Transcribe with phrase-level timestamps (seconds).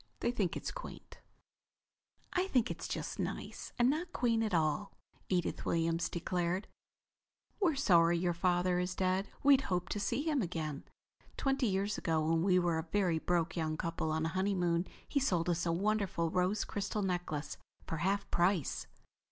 [0.21, 1.19] They think it's quaint."
[2.33, 4.93] "I think it's just nice, and not quaint at all,"
[5.29, 6.67] Edith Williams declared.
[7.59, 9.27] "We're sorry your father is dead.
[9.43, 10.85] We'd hoped to see him again.
[11.37, 15.19] Twenty years ago when we were a very broke young couple on a honeymoon he
[15.19, 18.87] sold us a wonderful rose crystal necklace for half price."